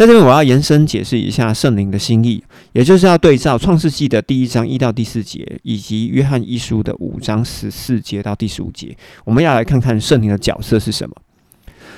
[0.00, 11.14] 在这边我要延伸解释一下圣灵的心意，也就是要对照创世纪的第一章一到第四节，以及约翰一书的五章十四节到第十五节，我们要来看看圣灵的角色是什么。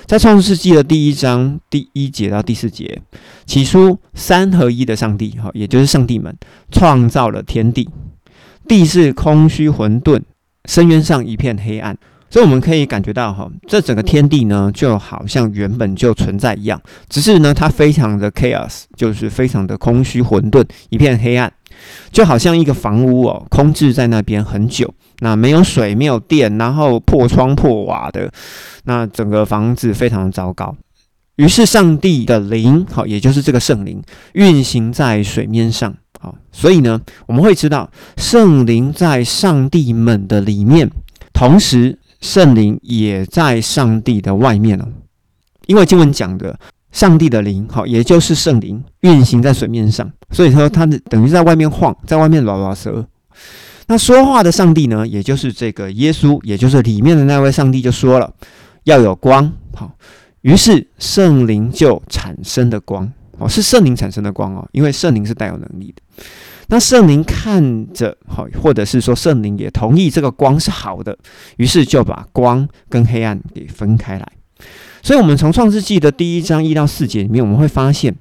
[0.05, 3.01] 在创世纪的第一章第一节到第四节，
[3.47, 6.37] 起初三合一的上帝，哈，也就是上帝们
[6.73, 7.89] 创造了天地，
[8.67, 10.21] 地是空虚混沌，
[10.65, 11.97] 深渊上一片黑暗。
[12.33, 21.53] 所以我们可以感觉到，哈，这整个天地呢，就好像原本就存在一样，只是呢，它非常的 chaos，就是非常的空虚混沌，一片黑暗，
[22.11, 28.33] 就好像一个房屋哦，空置在那边很久，那没有水，没有电，然后破窗破瓦的，
[28.85, 30.75] 那整个房子非常的糟糕。
[31.37, 34.03] 于是上帝的灵，好，也就是这个圣灵，
[34.33, 40.91] 运行在水面上，好，所以呢，我们会知道圣灵在上帝们的里面，
[41.35, 41.99] 同时。
[42.23, 44.89] 圣灵也在上帝的外面哦，
[45.67, 46.59] 因为经文讲的
[46.93, 53.05] 上帝的灵，好，也就是圣灵运行在水面上，所以说他等于在外面晃，在外面拉拉蛇。
[53.89, 58.33] 那说话的上帝呢，也就是这个耶稣，也就是里面的那位上帝就说了
[58.85, 59.91] 要有光，好，
[60.43, 66.25] 于是圣灵就产生的光，哦，是圣灵产生的光哦，因为圣灵是带有能力的。
[66.73, 71.15] 那圣灵看着好，或者是说圣灵也同意这个光是好的，
[71.59, 74.27] 于是就把光跟黑暗给分开来。
[75.03, 78.17] 所以，我们从创世纪的第一章一到四节里面，我们会发现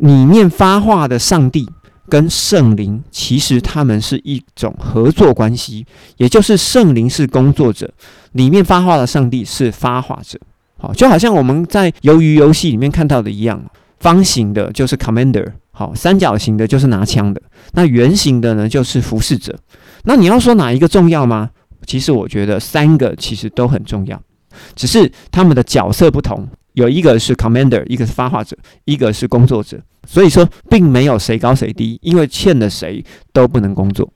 [0.00, 1.66] 里面发话的上帝
[2.06, 5.86] 跟圣灵其实他们是一种合作关系，
[6.18, 7.90] 也就是圣灵是工作者，
[8.32, 10.38] 里面发话的上帝是发话者。
[10.76, 13.64] 好，就好像我们在鱿鱼游戏里面看到的一样，
[14.00, 15.52] 方形的就是 commander。
[15.70, 17.40] 好，三角形的就是拿枪的，
[17.72, 19.58] 那圆形的呢就是服侍者。
[20.04, 21.50] 那你要说哪一个重要吗？
[21.86, 24.20] 其实我觉得三个其实都很重要，
[24.74, 26.46] 只是他们的角色不同。
[26.74, 29.80] 有一个是 commander，一个是发话者，一个是工作者。
[30.06, 34.12] 所以说，并没有谁高谁低，因为欠了谁都不能工作。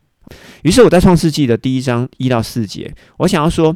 [0.62, 3.74] 于是我在创世纪的第一章一到四节，我想要说，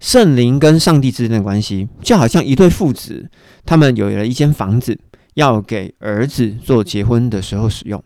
[0.00, 3.28] 圣灵跟上帝之间的关系，就好像一对父子，
[3.64, 4.98] 他们有了一间房子。
[5.34, 8.02] 要给儿子做结婚的时候使用。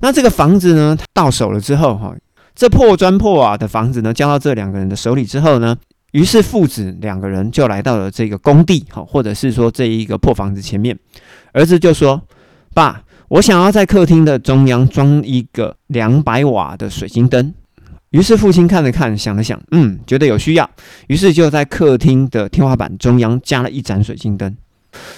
[0.00, 2.14] 那这个房子呢，到手了之后，哈，
[2.54, 5.76] 这破砖破瓦的房子呢，交到这两个人的手里之后呢，
[6.12, 10.96] 于是父子两个人就来到了这个工地，哈，或者是说这一个破房子前面。
[11.52, 12.22] 儿子就说
[12.74, 17.52] ：“爸，我想要在客厅的中央装一个两百瓦的水晶灯。”
[18.10, 20.70] 于是父亲看了看，想了想，嗯，觉得有需要，
[21.08, 24.56] 于是就在客厅的天花板中央加了一盏水晶灯。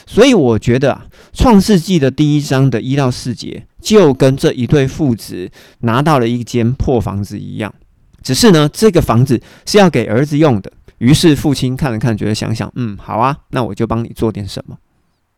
[0.07, 5.51] 所以我觉得啊，《创世纪》的第一章的一到四节，就跟这一对父子
[5.81, 7.73] 拿到了一间破房子一样。
[8.23, 10.73] 只是呢，这个房子是要给儿子用的。
[10.99, 14.77] 于是父亲看了看，觉得想想，嗯，好啊，那我就帮你做点什么。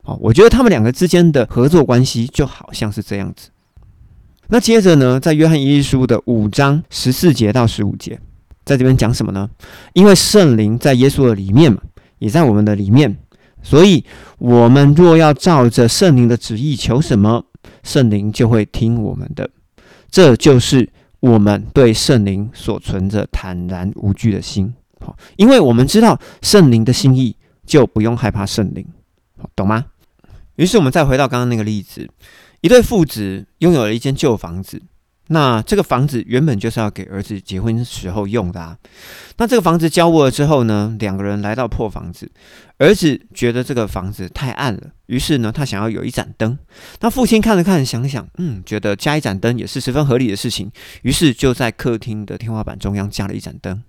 [0.02, 3.50] 好，我觉得他们两个之间的合作关系就好像是这样子。
[4.48, 8.18] 那接着呢，在约翰一书的五章十四节到十五节，
[8.64, 9.50] 在这边讲什么呢？
[9.92, 11.82] 因为圣灵在耶稣的里面嘛，
[12.20, 13.18] 也在我们的里面。
[13.62, 14.04] 所以，
[14.38, 17.44] 我们若要照着圣灵的旨意求什么，
[17.82, 19.50] 圣灵就会听我们的。
[20.10, 20.88] 这就是
[21.20, 24.72] 我们对圣灵所存着坦然无惧的心。
[25.00, 27.36] 好，因为我们知道圣灵的心意，
[27.66, 28.86] 就不用害怕圣灵。
[29.54, 29.86] 懂吗？
[30.56, 32.08] 于是我们再回到刚刚那个例子，
[32.62, 34.82] 一对父子拥有了一间旧房子。
[35.30, 38.78] 那这个房子原本就是要给儿子结婚时候用的啊。
[39.36, 42.30] 那这个房子交屋了之后呢，两个人来到破房子，
[42.78, 46.58] 儿子觉得这个房子太暗了，于是呢，他想要有一盏灯。
[47.00, 50.70] 那父亲看了看，想想，嗯，觉得加一盏灯也是十分合理的事情，
[51.02, 53.82] 于是就在客厅的天花板中央加了一盏灯，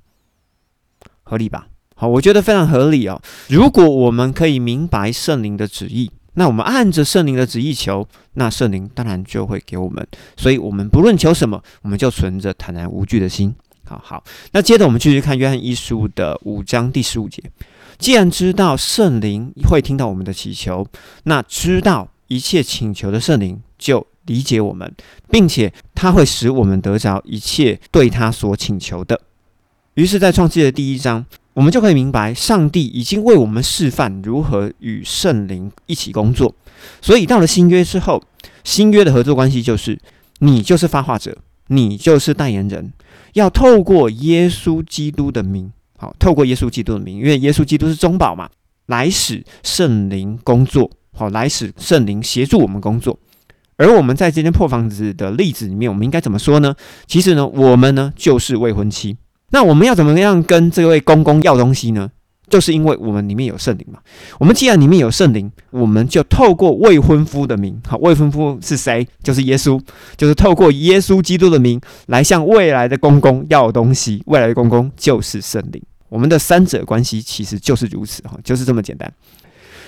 [1.24, 1.68] 合理吧？
[1.96, 3.22] 好，我觉得非常合理哦。
[3.48, 6.12] 如果我们可以明白圣灵的旨意。
[6.40, 10.08] 那我们按着圣灵的旨意求，那圣灵当然就会给我们。
[10.38, 13.54] 所以，我们不论求什么，我们就存着坦然无惧的心。
[13.84, 14.24] 好好，
[14.54, 17.44] 那接着我们继续看约翰一书的五章第十五节。
[17.98, 20.88] 既然知道圣灵会听到我们的祈求，
[21.24, 24.90] 那知道一切请求的圣灵就理解我们，
[25.30, 29.20] 并且他会使我们得着一切对他所请求的。
[29.96, 31.26] 于是，在创世的第一章。
[31.60, 36.56] 我们就可以明白，上帝已经为我们示范如何与圣灵一起工作。
[37.02, 38.24] 所以到了新约之后，
[38.64, 40.00] 新约的合作关系就是：
[40.38, 42.94] 你就是发话者，你就是代言人，
[43.34, 48.50] 要透过耶稣基督的名，好，透过耶稣基督的名，因为耶稣基督是中保嘛，
[48.86, 53.20] 来使圣灵工作，好，来使圣灵协助我们工作。
[53.76, 56.74] 而我们在这间破房子的例子里面，我们应该怎么说呢？
[57.06, 59.18] 其实呢，我们呢就是未婚妻。
[59.52, 62.10] 那我们要怎么样跟这位公公要东西呢？
[62.50, 64.00] 就是因为我们里面有圣灵嘛。
[64.40, 69.08] 我们既然里面有圣灵，我们就透过未婚夫的名，好，未婚夫是谁？
[69.22, 69.80] 就是耶稣，
[70.18, 74.24] 就是透过耶稣基督的名来向未来的公公要东西。
[74.26, 75.80] 未来的公公就是圣灵。
[76.08, 79.14] 我们的三者关系其实就是如此，哈，就是这么简单。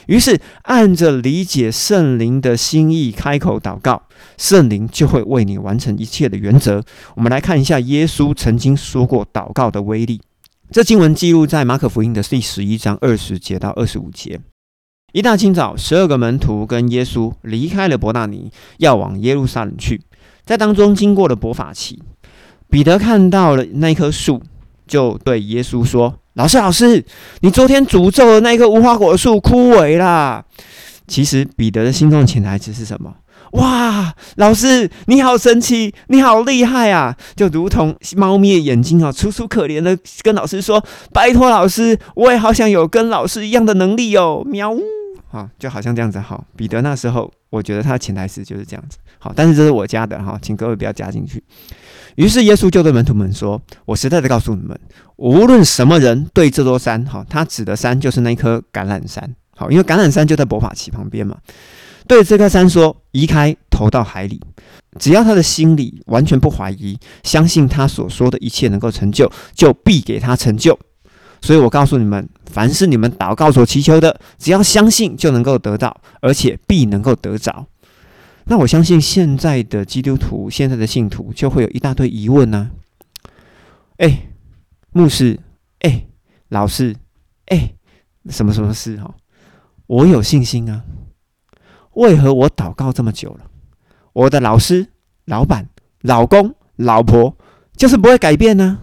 [0.07, 4.03] 于是按着理解圣灵的心意开口祷告，
[4.38, 6.83] 圣灵就会为你完成一切的原则。
[7.15, 10.21] 我们来看一下耶稣曾经说过祷告的威力。
[10.71, 14.39] 这经文记录在马可福音的第十一章二十节到二十五节。
[15.12, 20.01] 一大清早，十二个门徒跟耶稣离开了伯纳尼，要往耶路撒冷去。
[20.45, 22.01] 在当中经过了伯法奇，
[22.69, 24.42] 彼得看到了那棵树，
[24.88, 27.04] 就对耶稣说：“老师，老师，
[27.42, 30.44] 你昨天诅咒的那棵无花果树枯萎啦！”
[31.07, 33.13] 其实彼得的心中潜台词是什么？
[33.51, 37.13] 哇，老师你好神奇，你好厉害啊！
[37.36, 40.81] 就如同猫咪的眼睛啊，楚楚可怜的跟老师说
[41.12, 44.80] ：“拜托老师，我也好想有跟老师一样的能力哦。”喵呜，
[45.31, 46.19] 好，就好像这样子。
[46.19, 48.98] 哈，彼得那时候，我觉得他的潜台词就是这样子。
[49.18, 51.42] 好，但是这是我加的哈，请各位不要加进去。
[52.16, 54.78] 于是耶稣就对门徒们说：“我实在的告诉你们，
[55.16, 59.33] 无论什么人对这座山，哈，他指的山就是那一棵橄榄山。
[59.56, 61.38] 好，因为橄榄山就在伯法奇旁边嘛。”
[62.06, 64.42] 对这棵山说：“移开，投到海里。
[65.00, 70.77] 只要他的心里完全不怀疑，相信他所说的一切能够成就，就必给他成就。
[71.42, 77.68] 所以我告诉你们，凡是你们祷告所祈求的，只要相信，就能够得到，而且必能够得着。
[78.46, 82.72] 那我相信现在的基督徒，现在的信徒，就会有一大堆疑问呢。
[83.98, 84.30] 哎，
[84.92, 85.40] 牧师，
[85.80, 86.06] 哎，
[86.50, 86.96] 老师，
[87.48, 87.74] 哎，
[88.30, 88.98] 什么什么事？
[88.98, 89.14] 哈，
[89.88, 90.84] 我有信心啊。”
[91.94, 93.42] 为何我祷告这么久了，
[94.14, 94.88] 我的老师、
[95.26, 95.68] 老板、
[96.02, 97.36] 老公、老婆
[97.76, 98.80] 就是不会改变呢？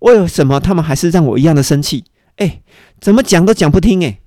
[0.00, 2.04] 为什么他们还是让我一样的生气？
[2.36, 2.60] 哎，
[3.00, 4.20] 怎么讲都讲不听哎！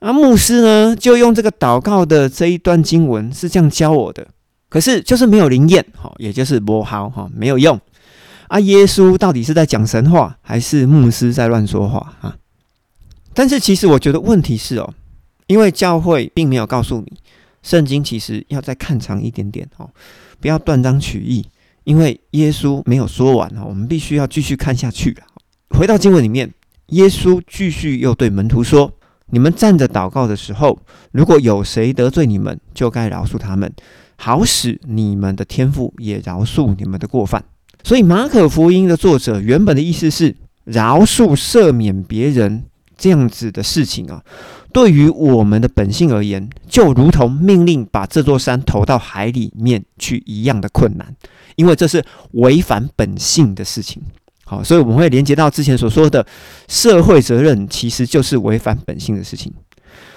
[0.00, 4.28] 啊，牧师呢就用这个祷告的这一段经文是这样教我的，
[4.68, 7.80] 可是就是没有灵验，哈，也就是不好哈，没有用。
[8.48, 12.36] 啊，耶稣到底是在讲神话，还是牧师在乱说话啊？
[13.32, 14.92] 但是其实我觉得问题是哦，
[15.46, 17.16] 因为教会并没有告诉你。
[17.62, 19.90] 圣经其实要再看长一点点哦，
[20.40, 21.46] 不要断章取义，
[21.84, 25.16] 因为耶稣没有说完哦，我们必须要继续看下去。
[25.70, 26.52] 回到经文里面，
[26.88, 28.92] 耶稣继续又对门徒说
[29.30, 30.78] ：“你们站着祷告的时候，
[31.12, 33.72] 如果有谁得罪你们，就该饶恕他们，
[34.16, 37.44] 好使你们的天父也饶恕你们的过犯。”
[37.82, 42.64] 所以马可福音的作者原本的意思是饶恕、赦免别人
[42.98, 44.22] 这样子的事情啊。
[44.72, 51.14] 对于我们的本性而言，就如同命令把这座山投到海里面去一样的困难，
[51.56, 54.02] 因为这是违反本性的事情。
[54.44, 56.26] 好，所以我们会连接到之前所说的
[56.68, 59.52] 社会责任，其实就是违反本性的事情。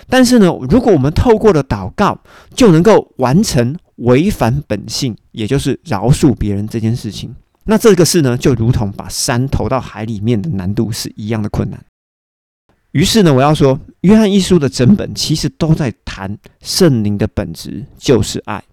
[0.09, 2.19] 但是呢，如果我们透过了祷告，
[2.53, 7.33] 就能够完成违反本性，也就是饶恕别人这件事情，
[7.65, 11.79] 那这个事呢，就如同把山投到海里面的难度是一样的困难。
[12.93, 18.63] 于是呢，我要说，约翰一书的整本其实都在谈圣灵的本质就是爱，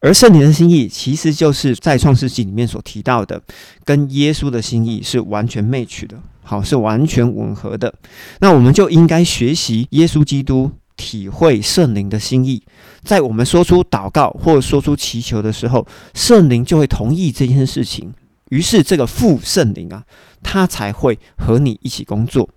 [0.00, 3.42] 而圣灵的心意其实就是在创世纪里面所提到的，
[3.84, 7.92] 跟耶稣的心意是完全 match 的，好，是完全吻合的。
[8.40, 12.62] 那我们就应该学习耶稣基督，体会圣灵的心意，
[13.04, 18.14] 在我们说出祷告或说出祈求的时候，圣灵就会同意这件事情，
[18.48, 20.04] 于是这个父圣灵啊，
[20.42, 22.48] 他才会和你一起工作。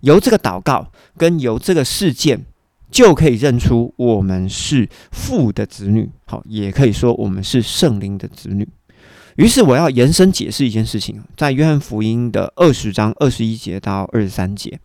[0.00, 2.44] 由这个祷告跟由这个事件，
[2.90, 8.68] 就可以认出我们是父的子女，好，也可以说我们是圣灵的子女。
[9.36, 14.78] 于是我要延伸解释一件事情，在约翰福音的二十章二十一节到二十三节，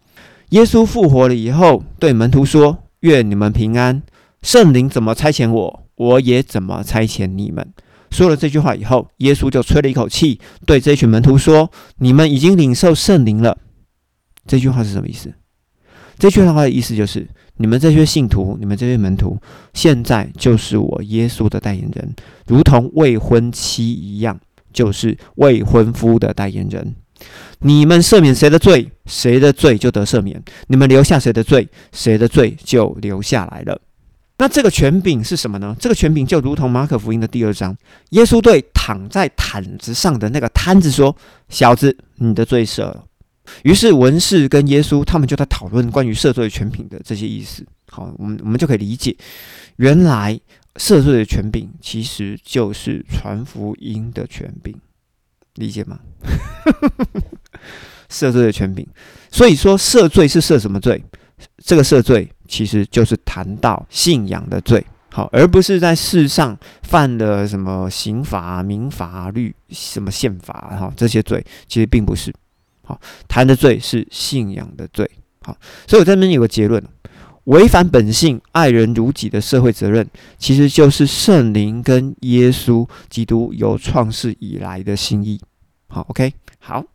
[0.49, 4.01] 耶稣复活了以后，对门徒说：“愿你们平安。
[4.41, 7.67] 圣灵怎么差遣我，我也怎么差遣你们。”
[8.11, 13.57] 说了这句话以后，耶稣就吹了一口气，对这群门徒说：“你们已经领受圣灵了。”
[14.47, 15.33] 这句话是什么意思？
[16.17, 19.37] 这句话的意思就是：你们这些信徒，你们这些门徒，
[19.73, 22.15] 现在就是我耶稣的代言人，
[22.47, 24.39] 如同未婚妻一样，
[24.71, 26.95] 就是未婚夫的代言人。
[27.59, 30.37] 你们赦免谁的罪，谁的罪就得赦免；
[30.67, 33.81] 你们留下谁的罪，谁的罪就留下来了。
[34.37, 35.75] 那这个权柄是什么呢？
[35.79, 37.75] 这个权柄就如同马可福音的第二章，
[38.09, 41.15] 耶稣对躺在毯子上的那个摊子说
[41.47, 43.05] ：“小子，你的罪赦了。”
[43.63, 47.65] 于是文士跟耶稣他们就在讨论关于赦罪权柄的这些意思。
[47.89, 49.15] 好，我们我们就可以理解，
[49.77, 50.39] 原来
[50.75, 54.75] 赦罪的权柄其实就是传福音的权柄，
[55.55, 55.99] 理解吗？
[58.09, 58.85] 赦罪的权柄。
[59.31, 61.03] 所以说，赦罪是赦什么罪？
[61.57, 72.33] 这个赦罪其实就是谈到信仰的罪，好，而不是在世上犯的什么刑法、民法律、什么宪法哈这些罪，其实并不是。
[72.85, 75.09] 好，谈的罪是信仰的罪。
[75.41, 76.83] 好，所以我这边有个结论：
[77.45, 85.39] 违反本性、爱人如己的社会责任，其实就是圣灵跟耶稣基督由创世以来的心意。
[85.87, 86.94] 好，OK，好。